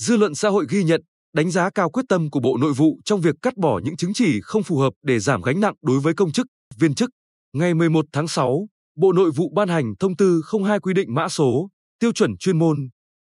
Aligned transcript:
Dư 0.00 0.16
luận 0.16 0.34
xã 0.34 0.48
hội 0.48 0.66
ghi 0.68 0.84
nhận, 0.84 1.00
đánh 1.34 1.50
giá 1.50 1.70
cao 1.70 1.90
quyết 1.90 2.02
tâm 2.08 2.30
của 2.30 2.40
Bộ 2.40 2.56
Nội 2.56 2.72
vụ 2.72 3.00
trong 3.04 3.20
việc 3.20 3.34
cắt 3.42 3.56
bỏ 3.56 3.80
những 3.84 3.96
chứng 3.96 4.12
chỉ 4.14 4.40
không 4.42 4.62
phù 4.62 4.78
hợp 4.78 4.92
để 5.02 5.18
giảm 5.18 5.42
gánh 5.42 5.60
nặng 5.60 5.74
đối 5.82 6.00
với 6.00 6.14
công 6.14 6.32
chức, 6.32 6.46
viên 6.78 6.94
chức. 6.94 7.10
Ngày 7.52 7.74
11 7.74 8.04
tháng 8.12 8.28
6, 8.28 8.66
Bộ 8.96 9.12
Nội 9.12 9.30
vụ 9.30 9.52
ban 9.54 9.68
hành 9.68 9.92
thông 10.00 10.16
tư 10.16 10.42
02 10.66 10.80
quy 10.80 10.94
định 10.94 11.14
mã 11.14 11.28
số, 11.28 11.68
tiêu 11.98 12.12
chuẩn 12.12 12.36
chuyên 12.36 12.58
môn, 12.58 12.76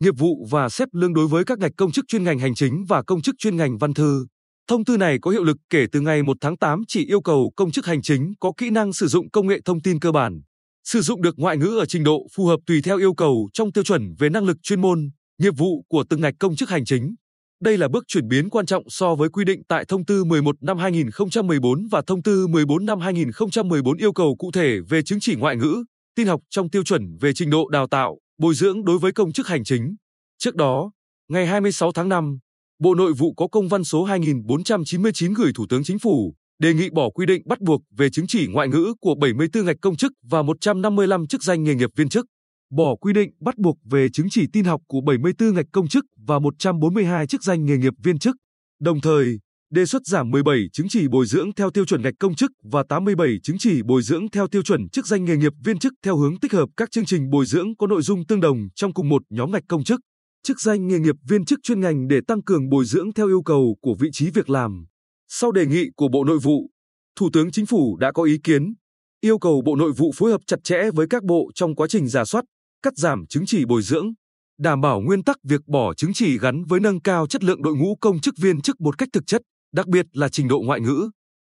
nghiệp 0.00 0.14
vụ 0.18 0.46
và 0.50 0.68
xếp 0.68 0.88
lương 0.92 1.14
đối 1.14 1.26
với 1.26 1.44
các 1.44 1.58
ngạch 1.58 1.72
công 1.76 1.92
chức 1.92 2.04
chuyên 2.08 2.24
ngành 2.24 2.38
hành 2.38 2.54
chính 2.54 2.84
và 2.88 3.02
công 3.02 3.22
chức 3.22 3.34
chuyên 3.38 3.56
ngành 3.56 3.78
văn 3.78 3.94
thư. 3.94 4.26
Thông 4.68 4.84
tư 4.84 4.96
này 4.96 5.18
có 5.22 5.30
hiệu 5.30 5.44
lực 5.44 5.56
kể 5.70 5.86
từ 5.92 6.00
ngày 6.00 6.22
1 6.22 6.36
tháng 6.40 6.56
8 6.56 6.82
chỉ 6.88 7.06
yêu 7.06 7.20
cầu 7.20 7.52
công 7.56 7.70
chức 7.70 7.86
hành 7.86 8.02
chính 8.02 8.32
có 8.40 8.52
kỹ 8.56 8.70
năng 8.70 8.92
sử 8.92 9.06
dụng 9.06 9.30
công 9.30 9.46
nghệ 9.46 9.60
thông 9.64 9.82
tin 9.82 10.00
cơ 10.00 10.12
bản, 10.12 10.40
sử 10.84 11.00
dụng 11.00 11.22
được 11.22 11.34
ngoại 11.38 11.56
ngữ 11.56 11.78
ở 11.78 11.86
trình 11.86 12.04
độ 12.04 12.26
phù 12.36 12.46
hợp 12.46 12.60
tùy 12.66 12.82
theo 12.84 12.98
yêu 12.98 13.14
cầu 13.14 13.48
trong 13.52 13.72
tiêu 13.72 13.84
chuẩn 13.84 14.14
về 14.18 14.28
năng 14.28 14.44
lực 14.44 14.56
chuyên 14.62 14.80
môn, 14.80 15.10
nghiệp 15.38 15.54
vụ 15.56 15.84
của 15.88 16.04
từng 16.10 16.20
ngạch 16.20 16.34
công 16.38 16.56
chức 16.56 16.70
hành 16.70 16.84
chính. 16.84 17.14
Đây 17.60 17.78
là 17.78 17.88
bước 17.88 18.04
chuyển 18.08 18.28
biến 18.28 18.50
quan 18.50 18.66
trọng 18.66 18.82
so 18.88 19.14
với 19.14 19.28
quy 19.28 19.44
định 19.44 19.62
tại 19.68 19.84
thông 19.88 20.04
tư 20.04 20.24
11 20.24 20.62
năm 20.62 20.78
2014 20.78 21.86
và 21.90 22.02
thông 22.06 22.22
tư 22.22 22.46
14 22.46 22.86
năm 22.86 23.00
2014 23.00 23.96
yêu 23.96 24.12
cầu 24.12 24.36
cụ 24.38 24.50
thể 24.52 24.78
về 24.88 25.02
chứng 25.02 25.20
chỉ 25.20 25.34
ngoại 25.36 25.56
ngữ, 25.56 25.84
tin 26.16 26.26
học 26.26 26.40
trong 26.50 26.70
tiêu 26.70 26.84
chuẩn 26.84 27.16
về 27.20 27.32
trình 27.34 27.50
độ 27.50 27.68
đào 27.68 27.86
tạo, 27.86 28.18
bồi 28.38 28.54
dưỡng 28.54 28.84
đối 28.84 28.98
với 28.98 29.12
công 29.12 29.32
chức 29.32 29.46
hành 29.46 29.64
chính. 29.64 29.94
Trước 30.38 30.54
đó, 30.54 30.90
ngày 31.28 31.46
26 31.46 31.92
tháng 31.92 32.08
5, 32.08 32.38
Bộ 32.78 32.94
Nội 32.94 33.12
vụ 33.12 33.34
có 33.34 33.48
công 33.48 33.68
văn 33.68 33.84
số 33.84 34.04
2499 34.04 35.34
gửi 35.34 35.52
Thủ 35.54 35.66
tướng 35.68 35.84
Chính 35.84 35.98
phủ, 35.98 36.34
đề 36.58 36.74
nghị 36.74 36.90
bỏ 36.90 37.10
quy 37.10 37.26
định 37.26 37.42
bắt 37.46 37.60
buộc 37.60 37.82
về 37.96 38.10
chứng 38.10 38.26
chỉ 38.26 38.46
ngoại 38.46 38.68
ngữ 38.68 38.94
của 39.00 39.14
74 39.14 39.64
ngạch 39.64 39.76
công 39.82 39.96
chức 39.96 40.12
và 40.22 40.42
155 40.42 41.26
chức 41.26 41.42
danh 41.42 41.62
nghề 41.62 41.74
nghiệp 41.74 41.90
viên 41.96 42.08
chức, 42.08 42.26
bỏ 42.72 42.94
quy 43.00 43.12
định 43.12 43.30
bắt 43.40 43.58
buộc 43.58 43.78
về 43.84 44.08
chứng 44.08 44.26
chỉ 44.30 44.46
tin 44.52 44.64
học 44.64 44.80
của 44.88 45.00
74 45.00 45.54
ngạch 45.54 45.66
công 45.72 45.88
chức 45.88 46.04
và 46.26 46.38
142 46.38 47.26
chức 47.26 47.42
danh 47.42 47.64
nghề 47.64 47.76
nghiệp 47.76 47.92
viên 48.02 48.18
chức. 48.18 48.36
Đồng 48.80 49.00
thời, 49.00 49.38
đề 49.70 49.86
xuất 49.86 50.02
giảm 50.06 50.30
17 50.30 50.58
chứng 50.72 50.88
chỉ 50.88 51.08
bồi 51.08 51.26
dưỡng 51.26 51.54
theo 51.56 51.70
tiêu 51.70 51.84
chuẩn 51.84 52.02
ngạch 52.02 52.14
công 52.20 52.34
chức 52.34 52.50
và 52.62 52.82
87 52.88 53.28
chứng 53.42 53.56
chỉ 53.58 53.82
bồi 53.82 54.02
dưỡng 54.02 54.30
theo 54.30 54.48
tiêu 54.48 54.62
chuẩn 54.62 54.88
chức 54.88 55.06
danh 55.06 55.24
nghề 55.24 55.36
nghiệp 55.36 55.52
viên 55.64 55.78
chức 55.78 55.92
theo 56.04 56.16
hướng 56.16 56.40
tích 56.40 56.52
hợp 56.52 56.68
các 56.76 56.90
chương 56.90 57.04
trình 57.04 57.30
bồi 57.30 57.46
dưỡng 57.46 57.76
có 57.76 57.86
nội 57.86 58.02
dung 58.02 58.26
tương 58.26 58.40
đồng 58.40 58.68
trong 58.74 58.94
cùng 58.94 59.08
một 59.08 59.22
nhóm 59.30 59.50
ngạch 59.50 59.64
công 59.68 59.84
chức, 59.84 60.00
chức 60.42 60.60
danh 60.60 60.88
nghề 60.88 60.98
nghiệp 60.98 61.14
viên 61.28 61.44
chức 61.44 61.58
chuyên 61.62 61.80
ngành 61.80 62.08
để 62.08 62.20
tăng 62.26 62.42
cường 62.42 62.68
bồi 62.68 62.84
dưỡng 62.84 63.12
theo 63.12 63.26
yêu 63.26 63.42
cầu 63.42 63.76
của 63.80 63.94
vị 64.00 64.08
trí 64.12 64.30
việc 64.30 64.50
làm. 64.50 64.84
Sau 65.28 65.52
đề 65.52 65.66
nghị 65.66 65.86
của 65.96 66.08
Bộ 66.08 66.24
Nội 66.24 66.38
vụ, 66.38 66.70
Thủ 67.18 67.30
tướng 67.32 67.50
Chính 67.50 67.66
phủ 67.66 67.96
đã 67.96 68.12
có 68.12 68.22
ý 68.22 68.38
kiến, 68.44 68.74
yêu 69.20 69.38
cầu 69.38 69.62
Bộ 69.66 69.76
Nội 69.76 69.92
vụ 69.96 70.12
phối 70.16 70.30
hợp 70.30 70.40
chặt 70.46 70.56
chẽ 70.64 70.90
với 70.94 71.06
các 71.10 71.24
bộ 71.24 71.50
trong 71.54 71.74
quá 71.74 71.86
trình 71.90 72.08
giả 72.08 72.24
soát, 72.24 72.44
cắt 72.82 72.92
giảm 72.96 73.26
chứng 73.26 73.46
chỉ 73.46 73.64
bồi 73.64 73.82
dưỡng, 73.82 74.12
đảm 74.58 74.80
bảo 74.80 75.00
nguyên 75.00 75.24
tắc 75.24 75.36
việc 75.44 75.60
bỏ 75.66 75.94
chứng 75.94 76.12
chỉ 76.12 76.38
gắn 76.38 76.64
với 76.64 76.80
nâng 76.80 77.00
cao 77.00 77.26
chất 77.26 77.44
lượng 77.44 77.62
đội 77.62 77.76
ngũ 77.76 77.96
công 78.00 78.20
chức 78.20 78.34
viên 78.38 78.60
chức 78.60 78.80
một 78.80 78.98
cách 78.98 79.08
thực 79.12 79.26
chất, 79.26 79.42
đặc 79.72 79.86
biệt 79.86 80.06
là 80.12 80.28
trình 80.28 80.48
độ 80.48 80.60
ngoại 80.60 80.80
ngữ. 80.80 81.10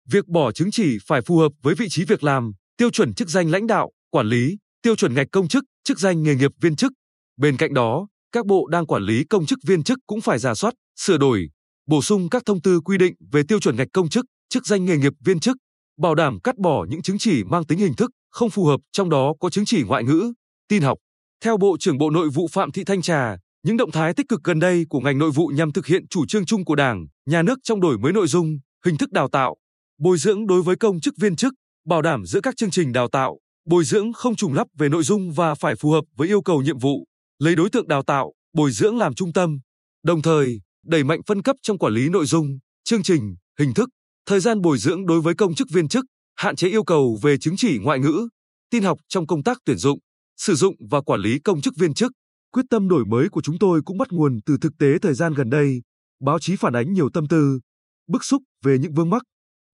Việc 0.09 0.27
bỏ 0.27 0.51
chứng 0.51 0.71
chỉ 0.71 0.97
phải 1.07 1.21
phù 1.21 1.37
hợp 1.37 1.51
với 1.61 1.75
vị 1.75 1.89
trí 1.89 2.05
việc 2.05 2.23
làm, 2.23 2.51
tiêu 2.77 2.89
chuẩn 2.89 3.13
chức 3.13 3.29
danh 3.29 3.49
lãnh 3.51 3.67
đạo, 3.67 3.91
quản 4.09 4.27
lý, 4.27 4.57
tiêu 4.81 4.95
chuẩn 4.95 5.13
ngạch 5.13 5.27
công 5.31 5.47
chức, 5.47 5.63
chức 5.83 5.99
danh 5.99 6.23
nghề 6.23 6.35
nghiệp 6.35 6.51
viên 6.61 6.75
chức. 6.75 6.91
Bên 7.37 7.57
cạnh 7.57 7.73
đó, 7.73 8.07
các 8.31 8.45
bộ 8.45 8.67
đang 8.67 8.85
quản 8.85 9.03
lý 9.03 9.23
công 9.23 9.45
chức 9.45 9.59
viên 9.65 9.83
chức 9.83 9.99
cũng 10.07 10.21
phải 10.21 10.39
giả 10.39 10.55
soát, 10.55 10.73
sửa 10.99 11.17
đổi, 11.17 11.49
bổ 11.87 12.01
sung 12.01 12.29
các 12.29 12.43
thông 12.45 12.61
tư 12.61 12.79
quy 12.79 12.97
định 12.97 13.13
về 13.31 13.43
tiêu 13.47 13.59
chuẩn 13.59 13.75
ngạch 13.75 13.87
công 13.93 14.09
chức, 14.09 14.25
chức 14.49 14.65
danh 14.65 14.85
nghề 14.85 14.97
nghiệp 14.97 15.13
viên 15.25 15.39
chức, 15.39 15.57
bảo 15.97 16.15
đảm 16.15 16.39
cắt 16.43 16.57
bỏ 16.57 16.85
những 16.89 17.01
chứng 17.01 17.17
chỉ 17.17 17.43
mang 17.43 17.65
tính 17.65 17.79
hình 17.79 17.95
thức, 17.95 18.11
không 18.31 18.49
phù 18.49 18.65
hợp, 18.65 18.79
trong 18.91 19.09
đó 19.09 19.33
có 19.39 19.49
chứng 19.49 19.65
chỉ 19.65 19.83
ngoại 19.83 20.03
ngữ, 20.03 20.33
tin 20.67 20.81
học. 20.81 20.97
Theo 21.43 21.57
Bộ 21.57 21.77
trưởng 21.79 21.97
Bộ 21.97 22.09
Nội 22.09 22.29
vụ 22.29 22.47
Phạm 22.47 22.71
Thị 22.71 22.83
Thanh 22.83 23.01
Trà, 23.01 23.37
những 23.63 23.77
động 23.77 23.91
thái 23.91 24.13
tích 24.13 24.29
cực 24.29 24.43
gần 24.43 24.59
đây 24.59 24.85
của 24.89 24.99
ngành 24.99 25.17
nội 25.17 25.31
vụ 25.31 25.47
nhằm 25.47 25.71
thực 25.71 25.85
hiện 25.85 26.07
chủ 26.07 26.25
trương 26.25 26.45
chung 26.45 26.65
của 26.65 26.75
Đảng, 26.75 27.05
nhà 27.25 27.41
nước 27.41 27.59
trong 27.63 27.81
đổi 27.81 27.97
mới 27.97 28.13
nội 28.13 28.27
dung, 28.27 28.59
hình 28.85 28.97
thức 28.97 29.11
đào 29.11 29.29
tạo, 29.29 29.55
bồi 29.99 30.17
dưỡng 30.17 30.47
đối 30.47 30.61
với 30.61 30.75
công 30.75 30.99
chức 30.99 31.13
viên 31.17 31.35
chức, 31.35 31.53
bảo 31.85 32.01
đảm 32.01 32.25
giữa 32.25 32.41
các 32.41 32.57
chương 32.57 32.69
trình 32.69 32.91
đào 32.91 33.07
tạo, 33.07 33.39
bồi 33.65 33.83
dưỡng 33.83 34.13
không 34.13 34.35
trùng 34.35 34.53
lắp 34.53 34.67
về 34.77 34.89
nội 34.89 35.03
dung 35.03 35.31
và 35.31 35.55
phải 35.55 35.75
phù 35.75 35.91
hợp 35.91 36.03
với 36.17 36.27
yêu 36.27 36.41
cầu 36.41 36.61
nhiệm 36.61 36.77
vụ, 36.77 37.05
lấy 37.39 37.55
đối 37.55 37.69
tượng 37.69 37.87
đào 37.87 38.03
tạo, 38.03 38.33
bồi 38.53 38.71
dưỡng 38.71 38.97
làm 38.97 39.13
trung 39.13 39.33
tâm. 39.33 39.59
Đồng 40.03 40.21
thời, 40.21 40.59
đẩy 40.85 41.03
mạnh 41.03 41.21
phân 41.27 41.41
cấp 41.41 41.55
trong 41.61 41.77
quản 41.77 41.93
lý 41.93 42.09
nội 42.09 42.25
dung, 42.25 42.59
chương 42.83 43.03
trình, 43.03 43.35
hình 43.59 43.73
thức, 43.73 43.89
thời 44.25 44.39
gian 44.39 44.61
bồi 44.61 44.77
dưỡng 44.77 45.05
đối 45.05 45.21
với 45.21 45.33
công 45.35 45.55
chức 45.55 45.67
viên 45.71 45.87
chức, 45.87 46.05
hạn 46.35 46.55
chế 46.55 46.69
yêu 46.69 46.83
cầu 46.83 47.19
về 47.21 47.37
chứng 47.37 47.55
chỉ 47.57 47.79
ngoại 47.81 47.99
ngữ, 47.99 48.27
tin 48.71 48.83
học 48.83 48.99
trong 49.09 49.27
công 49.27 49.43
tác 49.43 49.57
tuyển 49.65 49.77
dụng, 49.77 49.99
sử 50.41 50.55
dụng 50.55 50.75
và 50.89 51.01
quản 51.01 51.21
lý 51.21 51.39
công 51.39 51.61
chức 51.61 51.73
viên 51.77 51.93
chức. 51.93 52.11
Quyết 52.53 52.65
tâm 52.69 52.89
đổi 52.89 53.05
mới 53.05 53.29
của 53.29 53.41
chúng 53.41 53.59
tôi 53.59 53.81
cũng 53.85 53.97
bắt 53.97 54.07
nguồn 54.11 54.39
từ 54.45 54.57
thực 54.61 54.71
tế 54.79 54.99
thời 55.01 55.13
gian 55.13 55.33
gần 55.33 55.49
đây. 55.49 55.81
Báo 56.25 56.39
chí 56.39 56.55
phản 56.55 56.73
ánh 56.73 56.93
nhiều 56.93 57.09
tâm 57.13 57.27
tư, 57.27 57.59
bức 58.07 58.23
xúc 58.23 58.43
về 58.63 58.77
những 58.77 58.93
vướng 58.93 59.09
mắc, 59.09 59.21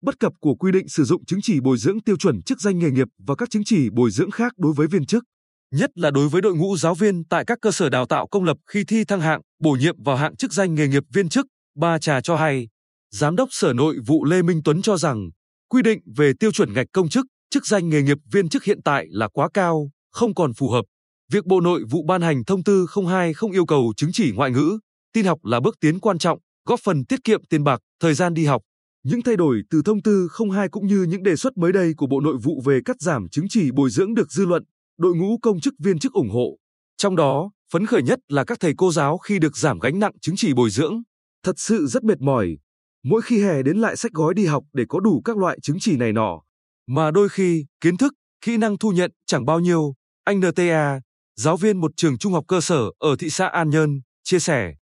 bất 0.02 0.20
cập 0.20 0.34
của 0.40 0.56
quy 0.56 0.72
định 0.72 0.88
sử 0.88 1.04
dụng 1.04 1.26
chứng 1.26 1.42
chỉ 1.44 1.60
bồi 1.60 1.78
dưỡng 1.78 2.04
tiêu 2.04 2.18
chuẩn 2.18 2.42
chức 2.42 2.62
danh 2.62 2.80
nghề 2.80 2.92
nghiệp 2.92 3.08
và 3.28 3.36
các 3.36 3.50
chứng 3.50 3.64
chỉ 3.66 3.90
bồi 3.90 4.12
dưỡng 4.12 4.32
khác 4.32 4.54
đối 4.58 4.74
với 4.74 4.88
viên 4.88 5.06
chức 5.06 5.24
nhất 5.72 5.90
là 5.96 6.12
đối 6.12 6.30
với 6.30 6.42
đội 6.42 6.56
ngũ 6.56 6.78
giáo 6.78 6.96
viên 6.96 7.24
tại 7.26 7.46
các 7.46 7.58
cơ 7.62 7.72
sở 7.72 7.90
đào 7.90 8.06
tạo 8.06 8.28
công 8.28 8.44
lập 8.44 8.58
khi 8.70 8.84
thi 8.84 9.04
thăng 9.06 9.22
hạng, 9.22 9.42
bổ 9.64 9.72
nhiệm 9.72 10.04
vào 10.04 10.16
hạng 10.16 10.36
chức 10.36 10.54
danh 10.54 10.76
nghề 10.76 10.88
nghiệp 10.88 11.04
viên 11.14 11.30
chức, 11.30 11.46
Ba 11.76 12.00
Trà 12.00 12.22
cho 12.22 12.36
hay. 12.36 12.68
Giám 13.12 13.36
đốc 13.36 13.50
Sở 13.52 13.74
Nội 13.74 13.98
vụ 14.06 14.26
Lê 14.26 14.42
Minh 14.42 14.62
Tuấn 14.64 14.82
cho 14.82 14.98
rằng, 14.98 15.30
quy 15.70 15.82
định 15.82 16.00
về 16.18 16.32
tiêu 16.40 16.52
chuẩn 16.52 16.74
ngạch 16.74 16.88
công 16.94 17.10
chức, 17.10 17.26
chức 17.50 17.68
danh 17.68 17.90
nghề 17.90 18.02
nghiệp 18.02 18.18
viên 18.32 18.50
chức 18.50 18.64
hiện 18.64 18.82
tại 18.84 19.06
là 19.10 19.28
quá 19.28 19.50
cao, 19.54 19.90
không 20.18 20.36
còn 20.36 20.54
phù 20.54 20.70
hợp. 20.70 20.86
Việc 21.32 21.46
Bộ 21.46 21.62
Nội 21.62 21.84
vụ 21.90 22.04
ban 22.08 22.22
hành 22.22 22.46
thông 22.46 22.64
tư 22.64 22.86
02 23.08 23.34
không 23.34 23.52
yêu 23.52 23.66
cầu 23.66 23.94
chứng 23.98 24.10
chỉ 24.14 24.32
ngoại 24.36 24.52
ngữ, 24.52 24.80
tin 25.14 25.26
học 25.26 25.46
là 25.46 25.60
bước 25.60 25.76
tiến 25.80 26.00
quan 26.00 26.18
trọng, 26.18 26.40
góp 26.66 26.80
phần 26.84 27.06
tiết 27.06 27.24
kiệm 27.24 27.46
tiền 27.46 27.64
bạc, 27.64 27.80
thời 28.00 28.14
gian 28.14 28.34
đi 28.34 28.46
học. 28.46 28.62
Những 29.04 29.22
thay 29.22 29.36
đổi 29.36 29.62
từ 29.70 29.82
thông 29.86 30.02
tư 30.02 30.28
02 30.52 30.70
cũng 30.70 30.88
như 30.88 31.04
những 31.04 31.24
đề 31.24 31.36
xuất 31.36 31.58
mới 31.58 31.72
đây 31.72 31.94
của 31.98 32.08
Bộ 32.08 32.20
Nội 32.20 32.38
vụ 32.44 32.62
về 32.66 32.80
cắt 32.86 32.96
giảm 33.00 33.30
chứng 33.30 33.46
chỉ 33.50 33.72
bồi 33.72 33.90
dưỡng 33.90 34.14
được 34.14 34.32
dư 34.32 34.46
luận, 34.46 34.64
đội 34.98 35.16
ngũ 35.16 35.38
công 35.42 35.60
chức 35.60 35.74
viên 35.80 36.00
chức 36.00 36.14
ủng 36.14 36.30
hộ. 36.30 36.58
Trong 36.98 37.16
đó, 37.16 37.52
phấn 37.74 37.86
khởi 37.86 38.04
nhất 38.04 38.20
là 38.28 38.44
các 38.44 38.60
thầy 38.60 38.74
cô 38.78 38.92
giáo 38.92 39.18
khi 39.18 39.40
được 39.40 39.58
giảm 39.58 39.80
gánh 39.80 40.00
nặng 40.00 40.14
chứng 40.22 40.36
chỉ 40.36 40.54
bồi 40.54 40.70
dưỡng. 40.70 41.02
Thật 41.44 41.56
sự 41.58 41.88
rất 41.88 42.04
mệt 42.04 42.22
mỏi. 42.22 42.58
Mỗi 43.04 43.22
khi 43.22 43.44
hè 43.44 43.64
đến 43.64 43.78
lại 43.78 43.96
sách 43.96 44.12
gói 44.12 44.34
đi 44.34 44.46
học 44.46 44.64
để 44.74 44.84
có 44.90 45.00
đủ 45.00 45.22
các 45.26 45.38
loại 45.38 45.60
chứng 45.62 45.78
chỉ 45.80 45.98
này 45.98 46.14
nọ. 46.14 46.42
Mà 46.88 47.12
đôi 47.12 47.30
khi, 47.30 47.66
kiến 47.82 47.98
thức, 47.98 48.14
kỹ 48.42 48.58
năng 48.58 48.78
thu 48.78 48.92
nhận 48.92 49.12
chẳng 49.26 49.46
bao 49.46 49.60
nhiêu. 49.60 49.94
Anh 50.28 50.40
NTA, 50.40 51.00
giáo 51.36 51.58
viên 51.58 51.78
một 51.78 51.92
trường 51.96 52.18
trung 52.18 52.34
học 52.34 52.44
cơ 52.48 52.62
sở 52.62 52.92
ở 53.00 53.16
thị 53.20 53.30
xã 53.30 53.48
An 53.48 53.70
Nhơn, 53.70 54.02
chia 54.24 54.40
sẻ. 54.40 54.74